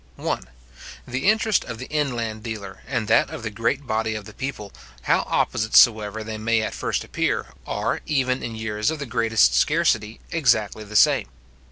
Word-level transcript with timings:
I. 0.17 0.39
The 1.07 1.29
interest 1.29 1.63
of 1.65 1.77
the 1.77 1.85
inland 1.89 2.41
dealer, 2.41 2.81
and 2.87 3.07
that 3.07 3.29
of 3.29 3.43
the 3.43 3.51
great 3.51 3.85
body 3.85 4.15
of 4.15 4.25
the 4.25 4.33
people, 4.33 4.71
how 5.03 5.25
opposite 5.27 5.75
soever 5.75 6.23
they 6.23 6.39
may 6.39 6.63
at 6.63 6.73
first 6.73 7.03
appear, 7.03 7.49
are, 7.67 8.01
even 8.07 8.41
in 8.41 8.55
years 8.55 8.89
of 8.89 8.97
the 8.97 9.05
greatest 9.05 9.53
scarcity, 9.53 10.19
exactly 10.31 10.83
the 10.83 10.95
same. 10.95 11.27